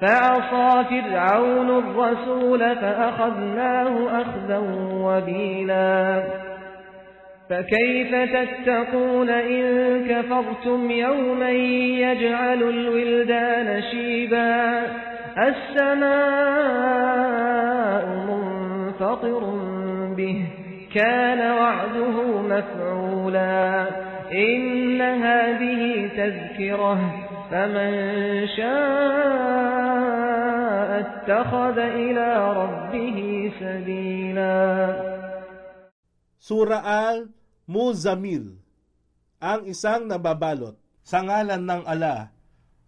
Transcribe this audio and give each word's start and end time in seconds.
فعصى 0.00 0.84
فرعون 0.84 1.70
الرسول 1.70 2.58
فأخذناه 2.76 4.20
أخذا 4.22 4.58
وبيلا 4.92 6.22
فكيف 7.50 8.14
تتقون 8.14 9.30
إن 9.30 10.04
كفرتم 10.08 10.90
يوما 10.90 11.50
يجعل 11.50 12.62
الولدان 12.62 13.82
شيبا 13.82 14.82
السماء 15.38 16.48
منفطر 18.28 19.40
به 20.16 20.44
كان 20.94 21.50
وعده 21.50 22.42
مفعولا 22.42 23.86
إن 24.32 25.00
هذه 25.00 26.10
تذكرة 26.16 26.98
فمن 27.50 28.46
شاء 28.56 29.87
اتخذ 31.01 31.77
إلى 31.77 32.27
ربه 32.59 33.17
سبيلا 33.59 34.59
Sura 36.43 36.83
Al-Muzamil, 36.83 38.59
ang 39.39 39.63
isang 39.63 40.03
nababalot 40.03 40.75
sa 40.99 41.23
ngalan 41.23 41.63
ng 41.63 41.87
ala, 41.87 42.35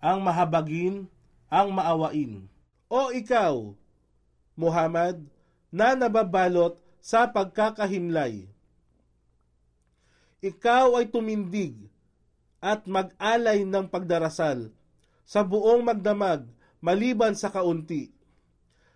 ang 0.04 0.20
mahabagin, 0.20 1.08
ang 1.48 1.72
maawain. 1.72 2.52
O 2.92 3.16
ikaw, 3.16 3.72
Muhammad, 4.60 5.24
na 5.72 5.96
nababalot 5.96 6.76
sa 7.00 7.32
pagkakahimlay. 7.32 8.44
Ikaw 10.44 11.00
ay 11.00 11.08
tumindig 11.08 11.80
at 12.60 12.84
mag-alay 12.92 13.64
ng 13.64 13.88
pagdarasal 13.88 14.68
sa 15.24 15.48
buong 15.48 15.80
magdamag 15.80 16.44
maliban 16.81 17.37
sa 17.37 17.53
kaunti. 17.53 18.13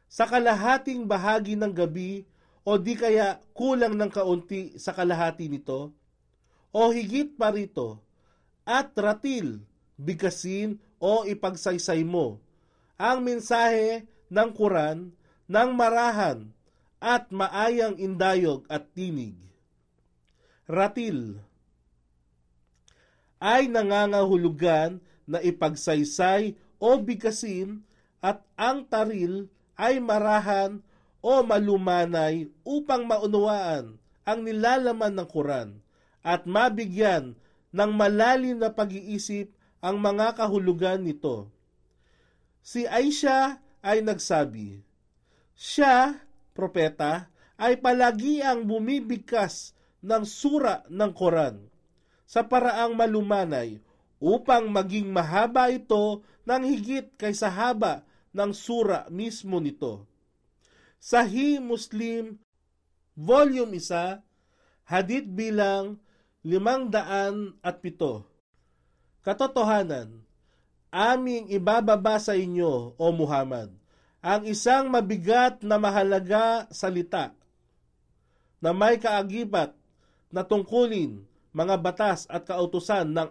Sa 0.09 0.25
kalahating 0.28 1.05
bahagi 1.09 1.56
ng 1.56 1.72
gabi 1.72 2.25
o 2.65 2.81
di 2.81 2.97
kaya 2.97 3.41
kulang 3.53 3.95
ng 3.95 4.11
kaunti 4.11 4.77
sa 4.81 4.97
kalahati 4.97 5.53
nito, 5.53 5.93
o 6.75 6.91
higit 6.91 7.37
pa 7.37 7.53
rito, 7.53 8.00
at 8.65 8.97
ratil, 8.97 9.61
bigasin 10.00 10.81
o 10.99 11.22
ipagsaysay 11.28 12.03
mo 12.03 12.41
ang 12.97 13.21
mensahe 13.21 14.09
ng 14.33 14.51
Quran 14.56 15.12
ng 15.45 15.71
marahan 15.77 16.49
at 16.99 17.28
maayang 17.28 18.01
indayog 18.01 18.65
at 18.72 18.89
tinig. 18.97 19.37
Ratil 20.65 21.37
ay 23.37 23.69
nangangahulugan 23.69 25.05
na 25.28 25.45
ipagsaysay 25.45 26.56
o 26.80 26.98
bigasin 27.00 27.82
at 28.24 28.40
ang 28.56 28.88
taril 28.88 29.50
ay 29.76 29.98
marahan 29.98 30.80
o 31.24 31.42
malumanay 31.44 32.48
upang 32.64 33.04
maunawaan 33.04 34.00
ang 34.24 34.40
nilalaman 34.40 35.12
ng 35.16 35.28
Quran 35.28 35.68
at 36.24 36.48
mabigyan 36.48 37.36
ng 37.74 37.90
malalim 37.92 38.56
na 38.56 38.72
pag-iisip 38.72 39.52
ang 39.84 40.00
mga 40.00 40.40
kahulugan 40.40 41.04
nito. 41.04 41.52
Si 42.64 42.88
Aisha 42.88 43.60
ay 43.84 44.00
nagsabi, 44.00 44.80
Siya, 45.52 46.24
propeta, 46.56 47.28
ay 47.60 47.76
palagi 47.76 48.41
ang 48.41 48.64
bumibigkas 48.64 49.76
ng 50.00 50.24
sura 50.24 50.88
ng 50.88 51.12
Quran 51.12 51.68
sa 52.24 52.48
paraang 52.48 52.96
malumanay 52.96 53.84
upang 54.24 54.72
maging 54.72 55.12
mahaba 55.12 55.68
ito 55.68 56.24
ng 56.48 56.62
higit 56.64 57.12
kaysa 57.20 57.52
haba 57.52 58.08
ng 58.32 58.56
sura 58.56 59.04
mismo 59.12 59.60
nito. 59.60 60.08
Sahih 60.96 61.60
Muslim, 61.60 62.40
Volume 63.12 63.76
1, 63.76 64.24
Hadith 64.88 65.28
bilang 65.28 66.00
507. 66.40 67.60
Katotohanan, 69.20 70.24
aming 70.88 71.52
ibababa 71.52 72.16
sa 72.16 72.32
inyo, 72.32 72.96
O 72.96 73.12
Muhammad, 73.12 73.76
ang 74.24 74.48
isang 74.48 74.88
mabigat 74.88 75.60
na 75.60 75.76
mahalaga 75.76 76.64
salita 76.72 77.36
na 78.56 78.72
may 78.72 78.96
kaagibat 78.96 79.76
na 80.32 80.41
tungkulin 80.41 81.28
mga 81.52 81.76
batas 81.76 82.24
at 82.32 82.48
kautusan 82.48 83.12
ng 83.12 83.28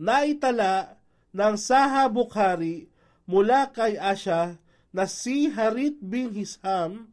ala. 0.00 0.04
Naitala 0.04 0.96
ng 1.36 1.54
Saha 1.60 2.08
Bukhari 2.08 2.88
mula 3.28 3.68
kay 3.70 4.00
Asya 4.00 4.56
na 4.90 5.04
si 5.06 5.52
Harit 5.52 6.00
bin 6.00 6.32
Hisham 6.34 7.12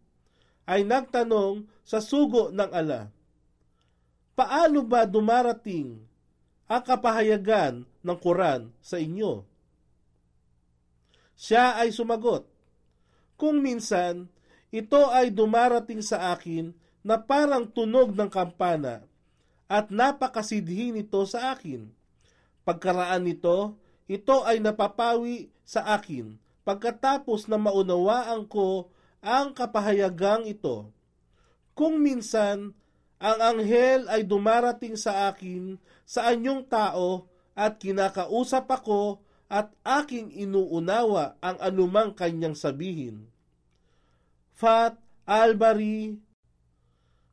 ay 0.65 0.87
nagtanong 0.87 1.67
sa 1.83 1.99
sugo 2.01 2.49
ng 2.51 2.71
ala, 2.73 3.11
Paano 4.37 4.85
ba 4.85 5.07
dumarating 5.09 5.97
ang 6.69 6.83
kapahayagan 6.83 7.87
ng 7.87 8.17
Quran 8.21 8.69
sa 8.83 9.01
inyo? 9.01 9.41
Siya 11.37 11.79
ay 11.81 11.89
sumagot, 11.89 12.45
Kung 13.37 13.61
minsan, 13.61 14.29
ito 14.69 15.09
ay 15.09 15.31
dumarating 15.31 16.03
sa 16.03 16.35
akin 16.35 16.75
na 17.01 17.17
parang 17.17 17.65
tunog 17.65 18.13
ng 18.13 18.27
kampana 18.27 19.07
at 19.71 19.89
napakasidhi 19.89 20.91
nito 20.91 21.23
sa 21.23 21.55
akin. 21.55 21.96
Pagkaraan 22.67 23.23
nito, 23.23 23.79
ito 24.11 24.43
ay 24.43 24.59
napapawi 24.59 25.47
sa 25.63 25.87
akin 25.95 26.35
pagkatapos 26.67 27.47
na 27.47 27.55
maunawaan 27.55 28.43
ko 28.43 28.91
ang 29.23 29.55
kapahayagang 29.55 30.43
ito. 30.43 30.91
Kung 31.71 32.03
minsan 32.03 32.75
ang 33.23 33.39
anghel 33.39 34.11
ay 34.11 34.27
dumarating 34.27 34.99
sa 34.99 35.31
akin 35.31 35.79
sa 36.03 36.27
anyong 36.27 36.67
tao 36.67 37.31
at 37.55 37.79
kinakausap 37.79 38.67
ako 38.67 39.23
at 39.47 39.71
aking 39.87 40.27
inuunawa 40.35 41.39
ang 41.39 41.55
anumang 41.63 42.11
kanyang 42.11 42.51
sabihin. 42.51 43.31
Fat 44.51 44.99
Albari, 45.23 46.19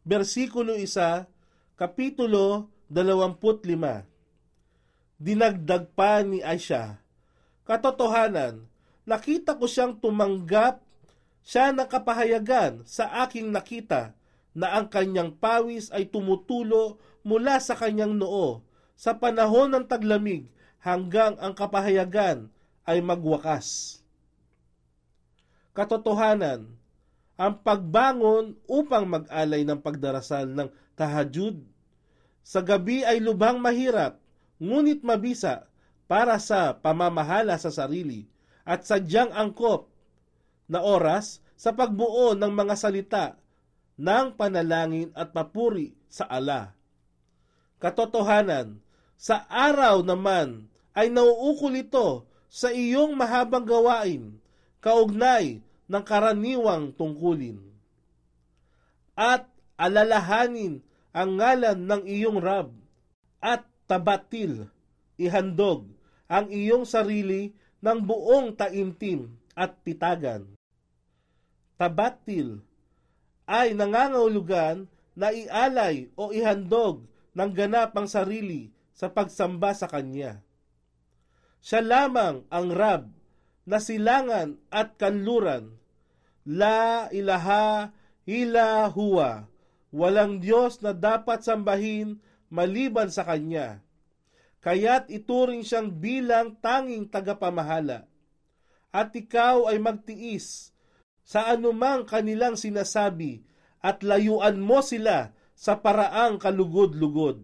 versikulo 0.06 0.78
1, 0.78 1.74
kapitulo 1.74 2.70
25. 2.86 4.13
Dinagdag 5.24 5.88
pa 5.96 6.20
ni 6.20 6.44
Aisha, 6.44 7.00
Katotohanan, 7.64 8.68
nakita 9.08 9.56
ko 9.56 9.64
siyang 9.64 9.96
tumanggap. 9.96 10.84
Siya 11.40 11.72
ng 11.72 11.88
kapahayagan 11.88 12.84
sa 12.84 13.08
aking 13.24 13.48
nakita 13.48 14.12
na 14.52 14.76
ang 14.76 14.88
kanyang 14.88 15.32
pawis 15.32 15.88
ay 15.92 16.08
tumutulo 16.08 17.00
mula 17.24 17.56
sa 17.56 17.72
kanyang 17.72 18.16
noo. 18.16 18.64
Sa 19.00 19.16
panahon 19.16 19.72
ng 19.72 19.84
taglamig 19.88 20.44
hanggang 20.80 21.40
ang 21.40 21.56
kapahayagan 21.56 22.48
ay 22.84 23.00
magwakas. 23.00 24.00
Katotohanan, 25.72 26.68
ang 27.40 27.54
pagbangon 27.64 28.60
upang 28.68 29.08
mag-alay 29.08 29.64
ng 29.64 29.80
pagdarasal 29.80 30.52
ng 30.52 30.68
tahajud. 30.96 31.64
Sa 32.44 32.60
gabi 32.60 33.04
ay 33.08 33.24
lubhang 33.24 33.56
mahirap, 33.56 34.20
ngunit 34.58 35.02
mabisa 35.02 35.66
para 36.04 36.36
sa 36.38 36.76
pamamahala 36.76 37.56
sa 37.56 37.72
sarili 37.72 38.28
at 38.64 38.84
sadyang 38.84 39.32
angkop 39.32 39.90
na 40.68 40.80
oras 40.80 41.44
sa 41.54 41.72
pagbuo 41.72 42.32
ng 42.36 42.52
mga 42.52 42.74
salita 42.76 43.26
ng 43.94 44.34
panalangin 44.34 45.14
at 45.14 45.30
papuri 45.30 45.94
sa 46.10 46.26
ala. 46.26 46.74
Katotohanan, 47.78 48.80
sa 49.14 49.46
araw 49.46 50.02
naman 50.02 50.66
ay 50.96 51.10
nauukol 51.10 51.74
ito 51.74 52.26
sa 52.50 52.70
iyong 52.70 53.14
mahabang 53.14 53.66
gawain, 53.66 54.38
kaugnay 54.78 55.62
ng 55.90 56.02
karaniwang 56.06 56.94
tungkulin. 56.94 57.60
At 59.14 59.46
alalahanin 59.78 60.82
ang 61.14 61.38
ngalan 61.38 61.78
ng 61.86 62.02
iyong 62.06 62.38
Rab 62.42 62.74
at 63.38 63.62
tabatil, 63.84 64.68
ihandog 65.20 65.88
ang 66.30 66.48
iyong 66.48 66.88
sarili 66.88 67.52
ng 67.84 67.98
buong 68.00 68.56
taimtim 68.56 69.36
at 69.52 69.76
pitagan. 69.84 70.48
Tabatil 71.76 72.64
ay 73.44 73.76
nangangahulugan 73.76 74.88
na 75.14 75.30
ialay 75.30 76.08
o 76.16 76.32
ihandog 76.32 77.04
ng 77.36 77.50
ganap 77.52 77.92
ang 77.94 78.08
sarili 78.08 78.72
sa 78.94 79.10
pagsamba 79.10 79.74
sa 79.74 79.90
Kanya. 79.90 80.40
Siya 81.60 81.82
lamang 81.82 82.46
ang 82.48 82.68
Rab 82.70 83.10
na 83.64 83.80
silangan 83.80 84.60
at 84.68 84.96
kanluran. 85.00 85.76
La 86.44 87.08
ilaha 87.08 87.90
ila 88.28 88.88
huwa. 88.92 89.48
Walang 89.94 90.42
Diyos 90.42 90.82
na 90.82 90.92
dapat 90.92 91.46
sambahin 91.46 92.20
maliban 92.54 93.10
sa 93.10 93.26
Kanya. 93.26 93.82
Kaya't 94.62 95.10
ituring 95.10 95.66
siyang 95.66 95.90
bilang 95.90 96.54
tanging 96.62 97.10
tagapamahala. 97.10 98.06
At 98.94 99.10
ikaw 99.10 99.66
ay 99.74 99.82
magtiis 99.82 100.70
sa 101.26 101.50
anumang 101.50 102.06
kanilang 102.06 102.54
sinasabi 102.54 103.42
at 103.82 104.06
layuan 104.06 104.62
mo 104.62 104.78
sila 104.80 105.34
sa 105.58 105.82
paraang 105.82 106.38
kalugod-lugod. 106.38 107.42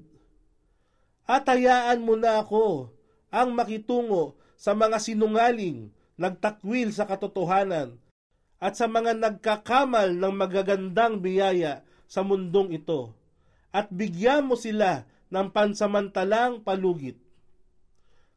At 1.26 1.50
hayaan 1.50 2.06
mo 2.06 2.14
na 2.14 2.40
ako 2.40 2.94
ang 3.34 3.52
makitungo 3.52 4.38
sa 4.54 4.72
mga 4.78 5.02
sinungaling, 5.02 5.90
nagtakwil 6.16 6.94
sa 6.94 7.04
katotohanan, 7.04 7.98
at 8.60 8.76
sa 8.76 8.86
mga 8.86 9.16
nagkakamal 9.16 10.12
ng 10.12 10.34
magagandang 10.36 11.20
biyaya 11.20 11.82
sa 12.04 12.20
mundong 12.20 12.76
ito, 12.76 13.19
at 13.70 13.90
bigyan 13.90 14.46
mo 14.46 14.58
sila 14.58 15.06
ng 15.30 15.48
pansamantalang 15.54 16.62
palugit. 16.62 17.18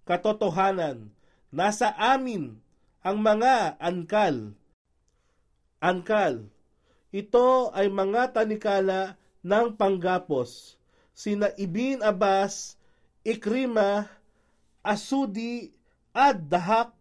Katotohanan, 0.06 1.10
nasa 1.50 1.94
amin 1.98 2.58
ang 3.02 3.18
mga 3.20 3.78
angkal 3.82 4.54
Angkal. 5.84 6.48
Ito 7.12 7.76
ay 7.76 7.92
mga 7.92 8.32
tanikala 8.32 9.20
ng 9.44 9.76
panggapos. 9.76 10.80
Sina 11.12 11.52
Ibin 11.60 12.00
Abbas, 12.00 12.80
Ikrima, 13.28 14.08
Asudi, 14.80 15.76
Ad 16.16 16.48
Dahak, 16.48 16.96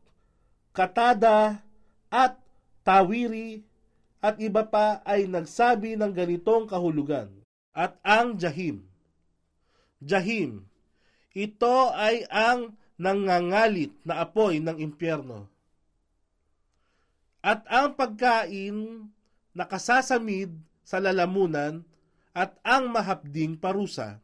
Katada, 0.74 1.62
at 2.10 2.42
Tawiri, 2.82 3.62
at 4.18 4.42
iba 4.42 4.66
pa 4.66 4.98
ay 5.06 5.30
nagsabi 5.30 5.94
ng 5.94 6.10
ganitong 6.10 6.66
kahulugan. 6.66 7.30
At 7.72 7.96
ang 8.04 8.36
Jahim. 8.36 8.84
Jahim. 10.04 10.68
Ito 11.32 11.92
ay 11.96 12.28
ang 12.28 12.76
nangangalit 13.00 13.96
na 14.04 14.20
apoy 14.20 14.60
ng 14.60 14.76
impyerno 14.76 15.52
at 17.42 17.66
ang 17.66 17.98
pagkain 17.98 19.10
nakasasamid 19.52 20.54
sa 20.86 21.02
lalamunan 21.02 21.82
at 22.32 22.54
ang 22.62 22.88
mahapding 22.88 23.58
parusa. 23.58 24.22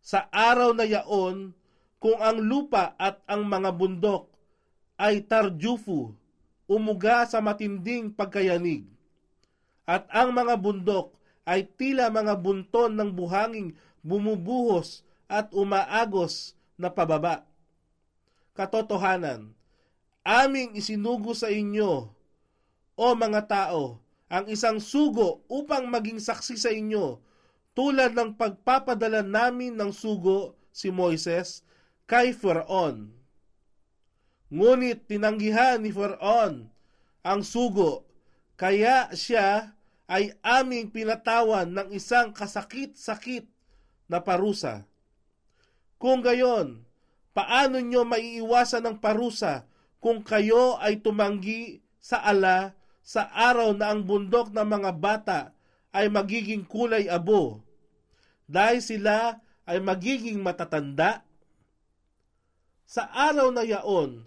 Sa 0.00 0.30
araw 0.30 0.72
na 0.72 0.86
yaon, 0.86 1.52
kung 1.98 2.18
ang 2.22 2.38
lupa 2.38 2.94
at 2.96 3.20
ang 3.26 3.44
mga 3.46 3.70
bundok 3.74 4.30
ay 4.96 5.22
tarjufu, 5.26 6.14
umuga 6.70 7.26
sa 7.26 7.42
matinding 7.42 8.10
pagkayanig, 8.14 8.86
at 9.84 10.06
ang 10.14 10.30
mga 10.30 10.54
bundok 10.62 11.12
ay 11.42 11.66
tila 11.66 12.08
mga 12.08 12.38
bunton 12.38 12.94
ng 12.94 13.10
buhanging 13.14 13.74
bumubuhos 14.02 15.02
at 15.26 15.50
umaagos 15.50 16.54
na 16.78 16.90
pababa. 16.90 17.46
Katotohanan, 18.52 19.54
aming 20.22 20.76
isinugo 20.76 21.32
sa 21.32 21.48
inyo, 21.48 22.12
o 22.92 23.06
mga 23.16 23.48
tao, 23.48 23.98
ang 24.28 24.44
isang 24.48 24.78
sugo 24.78 25.44
upang 25.48 25.88
maging 25.88 26.20
saksi 26.20 26.56
sa 26.56 26.70
inyo, 26.70 27.20
tulad 27.72 28.12
ng 28.12 28.36
pagpapadala 28.36 29.24
namin 29.24 29.72
ng 29.72 29.90
sugo 29.92 30.56
si 30.72 30.92
Moises 30.92 31.64
kay 32.04 32.36
Faraon. 32.36 33.08
Ngunit 34.52 35.08
tinanggihan 35.08 35.80
ni 35.80 35.88
Faraon 35.88 36.68
ang 37.24 37.40
sugo, 37.40 38.04
kaya 38.60 39.08
siya 39.16 39.72
ay 40.10 40.34
aming 40.42 40.90
pinatawan 40.90 41.70
ng 41.70 41.88
isang 41.94 42.34
kasakit-sakit 42.34 43.46
na 44.10 44.18
parusa. 44.20 44.84
Kung 45.96 46.20
gayon, 46.20 46.82
paano 47.30 47.78
nyo 47.78 48.02
maiiwasan 48.02 48.82
ng 48.86 48.96
parusa 48.98 49.64
kung 50.02 50.20
kayo 50.26 50.76
ay 50.82 50.98
tumanggi 50.98 51.80
sa 52.02 52.18
ala 52.20 52.74
sa 53.02 53.30
araw 53.30 53.74
na 53.74 53.94
ang 53.94 54.02
bundok 54.02 54.50
ng 54.50 54.66
mga 54.66 54.90
bata 54.98 55.40
ay 55.94 56.10
magiging 56.10 56.66
kulay 56.66 57.06
abo 57.06 57.62
dahil 58.46 58.82
sila 58.82 59.38
ay 59.64 59.78
magiging 59.80 60.42
matatanda? 60.42 61.22
Sa 62.84 63.08
araw 63.08 63.48
na 63.54 63.64
yaon 63.64 64.26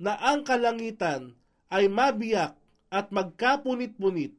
na 0.00 0.16
ang 0.16 0.46
kalangitan 0.46 1.36
ay 1.68 1.90
mabiyak 1.90 2.56
at 2.92 3.12
magkapunit-punit, 3.12 4.32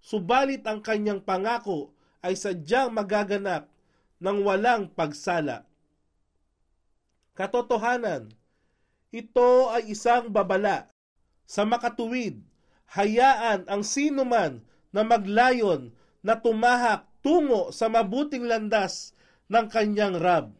subalit 0.00 0.64
ang 0.64 0.80
kanyang 0.80 1.20
pangako 1.20 1.92
ay 2.20 2.36
sadyang 2.36 2.92
magaganap 2.92 3.68
ng 4.20 4.38
walang 4.44 4.92
pagsala. 4.92 5.64
Katotohanan, 7.32 8.28
ito 9.08 9.72
ay 9.72 9.96
isang 9.96 10.28
babala. 10.28 10.92
Sa 11.48 11.64
makatuwid, 11.64 12.44
hayaan 12.92 13.64
ang 13.64 13.82
sino 13.82 14.28
man 14.28 14.60
na 14.92 15.02
maglayon 15.02 15.90
na 16.20 16.36
tumahak 16.36 17.08
tungo 17.24 17.72
sa 17.72 17.88
mabuting 17.88 18.44
landas 18.44 19.16
ng 19.48 19.66
kanyang 19.72 20.20
Rab. 20.20 20.59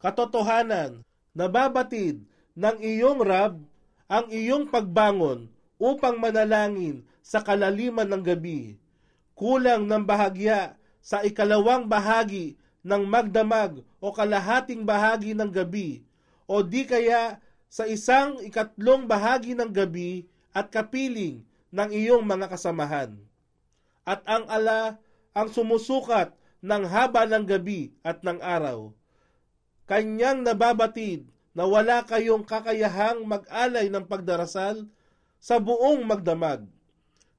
Katotohanan, 0.00 1.04
nababatid 1.36 2.24
ng 2.56 2.76
iyong 2.80 3.20
Rab 3.20 3.60
ang 4.08 4.26
iyong 4.32 4.64
pagbangon 4.72 5.52
upang 5.76 6.16
manalangin 6.16 7.04
sa 7.20 7.44
kalaliman 7.44 8.08
ng 8.08 8.24
gabi. 8.24 8.80
Kulang 9.36 9.84
ng 9.84 10.04
bahagya 10.08 10.80
sa 11.04 11.20
ikalawang 11.20 11.84
bahagi 11.84 12.56
ng 12.80 13.04
magdamag 13.04 13.84
o 14.00 14.08
kalahating 14.08 14.88
bahagi 14.88 15.36
ng 15.36 15.52
gabi 15.52 16.00
o 16.48 16.64
di 16.64 16.88
kaya 16.88 17.36
sa 17.68 17.84
isang 17.84 18.40
ikatlong 18.40 19.04
bahagi 19.04 19.52
ng 19.52 19.68
gabi 19.68 20.24
at 20.56 20.72
kapiling 20.72 21.44
ng 21.68 21.88
iyong 21.92 22.24
mga 22.24 22.48
kasamahan. 22.48 23.20
At 24.08 24.24
ang 24.24 24.48
ala 24.48 24.96
ang 25.36 25.52
sumusukat 25.52 26.32
ng 26.64 26.82
haba 26.88 27.28
ng 27.28 27.44
gabi 27.44 27.92
at 28.00 28.24
ng 28.24 28.40
araw 28.40 28.96
kanyang 29.90 30.46
nababatid 30.46 31.26
na 31.50 31.66
wala 31.66 32.06
kayong 32.06 32.46
kakayahang 32.46 33.26
mag-alay 33.26 33.90
ng 33.90 34.06
pagdarasal 34.06 34.86
sa 35.42 35.58
buong 35.58 36.06
magdamag. 36.06 36.62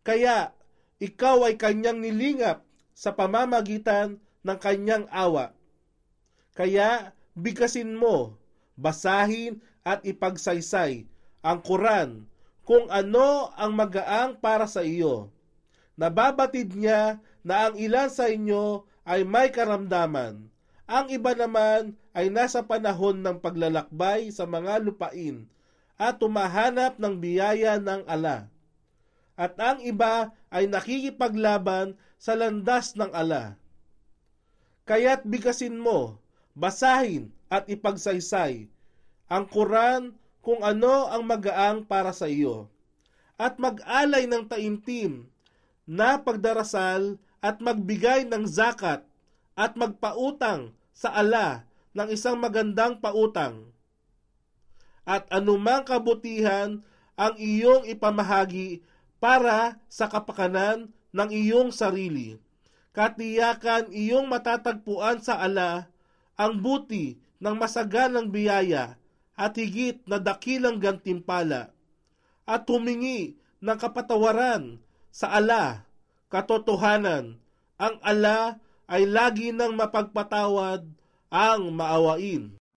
Kaya 0.03 0.51
ikaw 0.99 1.47
ay 1.47 1.55
kanyang 1.55 2.03
nilingap 2.03 2.67
sa 2.91 3.15
pamamagitan 3.15 4.19
ng 4.43 4.57
kanyang 4.59 5.07
awa. 5.07 5.55
Kaya 6.51 7.15
bigkasin 7.39 7.95
mo, 7.95 8.35
basahin 8.75 9.63
at 9.87 10.03
ipagsaysay 10.03 11.07
ang 11.39 11.63
Quran 11.63 12.27
kung 12.67 12.91
ano 12.91 13.47
ang 13.55 13.71
magaang 13.71 14.35
para 14.43 14.67
sa 14.67 14.83
iyo. 14.83 15.31
Nababatid 15.95 16.75
niya 16.75 17.23
na 17.47 17.71
ang 17.71 17.79
ilan 17.79 18.11
sa 18.11 18.27
inyo 18.27 18.83
ay 19.07 19.23
may 19.23 19.55
karamdaman 19.55 20.51
ang 20.91 21.07
iba 21.07 21.31
naman 21.31 21.95
ay 22.11 22.27
nasa 22.27 22.59
panahon 22.59 23.23
ng 23.23 23.39
paglalakbay 23.39 24.27
sa 24.27 24.43
mga 24.43 24.83
lupain 24.83 25.47
at 25.95 26.19
tumahanap 26.19 26.99
ng 26.99 27.15
biyaya 27.15 27.79
ng 27.79 28.03
ala. 28.03 28.51
At 29.39 29.55
ang 29.55 29.79
iba 29.79 30.35
ay 30.51 30.67
nakikipaglaban 30.67 31.95
sa 32.19 32.35
landas 32.35 32.91
ng 32.99 33.07
ala. 33.15 33.55
Kaya't 34.83 35.23
bigasin 35.23 35.79
mo, 35.79 36.19
basahin 36.51 37.31
at 37.47 37.71
ipagsaysay 37.71 38.67
ang 39.31 39.47
Quran 39.47 40.11
kung 40.43 40.59
ano 40.59 41.07
ang 41.07 41.23
magaang 41.23 41.87
para 41.87 42.11
sa 42.11 42.27
iyo. 42.27 42.67
At 43.39 43.55
mag-alay 43.55 44.27
ng 44.27 44.43
taimtim 44.43 45.31
na 45.87 46.19
pagdarasal 46.19 47.15
at 47.39 47.63
magbigay 47.63 48.27
ng 48.27 48.43
zakat 48.43 49.07
at 49.55 49.71
magpautang 49.79 50.75
sa 51.01 51.17
ala 51.17 51.65
ng 51.97 52.13
isang 52.13 52.37
magandang 52.37 53.01
pautang. 53.01 53.73
At 55.01 55.25
anumang 55.33 55.81
kabutihan 55.81 56.85
ang 57.17 57.33
iyong 57.41 57.89
ipamahagi 57.89 58.85
para 59.17 59.81
sa 59.89 60.05
kapakanan 60.05 60.93
ng 61.09 61.29
iyong 61.33 61.73
sarili. 61.73 62.37
Katiyakan 62.93 63.89
iyong 63.89 64.29
matatagpuan 64.29 65.25
sa 65.25 65.41
ala 65.41 65.89
ang 66.37 66.61
buti 66.61 67.17
ng 67.41 67.55
masaganang 67.57 68.29
biyaya 68.29 69.01
at 69.33 69.57
higit 69.57 70.05
na 70.05 70.21
dakilang 70.21 70.77
gantimpala 70.77 71.73
at 72.45 72.61
humingi 72.69 73.41
ng 73.57 73.77
kapatawaran 73.77 74.77
sa 75.09 75.33
ala, 75.33 75.85
katotohanan, 76.29 77.41
ang 77.81 77.95
ala 78.05 78.61
ay 78.91 79.07
lagi 79.07 79.55
nang 79.55 79.79
mapagpatawad 79.79 80.83
ang 81.31 81.61
maawain. 81.71 82.51